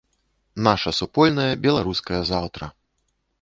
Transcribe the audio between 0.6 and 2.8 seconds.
Нашае супольнае беларускае заўтра!